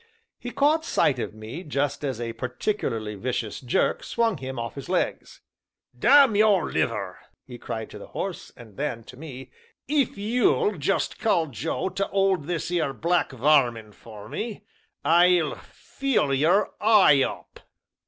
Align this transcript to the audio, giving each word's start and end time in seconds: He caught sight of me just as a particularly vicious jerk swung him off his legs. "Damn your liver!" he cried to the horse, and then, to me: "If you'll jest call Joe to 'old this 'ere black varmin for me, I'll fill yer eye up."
He 0.39 0.49
caught 0.49 0.83
sight 0.83 1.19
of 1.19 1.35
me 1.35 1.61
just 1.63 2.03
as 2.03 2.19
a 2.19 2.33
particularly 2.33 3.13
vicious 3.13 3.59
jerk 3.61 4.03
swung 4.03 4.37
him 4.39 4.57
off 4.57 4.73
his 4.73 4.89
legs. 4.89 5.41
"Damn 5.95 6.35
your 6.35 6.71
liver!" 6.71 7.19
he 7.45 7.59
cried 7.59 7.91
to 7.91 7.99
the 7.99 8.07
horse, 8.07 8.51
and 8.57 8.77
then, 8.77 9.03
to 9.03 9.15
me: 9.15 9.51
"If 9.87 10.17
you'll 10.17 10.79
jest 10.79 11.19
call 11.19 11.45
Joe 11.45 11.89
to 11.89 12.09
'old 12.09 12.47
this 12.47 12.71
'ere 12.71 12.93
black 12.93 13.31
varmin 13.31 13.91
for 13.91 14.27
me, 14.27 14.63
I'll 15.05 15.53
fill 15.53 16.33
yer 16.33 16.69
eye 16.81 17.21
up." 17.21 17.59